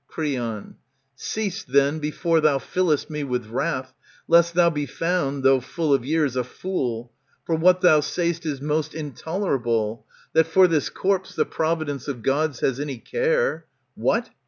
C?'eon, 0.09 0.77
Cease 1.15 1.63
then, 1.63 1.99
before 1.99 2.41
thou 2.41 2.57
fillest 2.57 3.11
me 3.11 3.23
with 3.23 3.45
wrath, 3.45 3.93
Lest 4.27 4.55
thou 4.55 4.67
be 4.71 4.87
found, 4.87 5.43
though 5.43 5.59
full 5.59 5.93
of 5.93 6.03
years, 6.03 6.35
a 6.35 6.43
fool, 6.43 7.11
^^^ 7.43 7.45
For 7.45 7.53
what 7.53 7.81
thou 7.81 7.99
say'st 7.99 8.43
is 8.47 8.61
most 8.63 8.95
intolerable. 8.95 10.07
That 10.33 10.47
for 10.47 10.67
this 10.67 10.89
corpse 10.89 11.35
the 11.35 11.45
providence 11.45 12.07
of 12.07 12.23
Gods 12.23 12.61
Has 12.61 12.79
any 12.79 12.97
care. 12.97 13.67
What 13.93 14.31